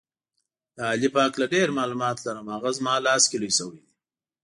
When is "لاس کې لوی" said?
3.07-3.53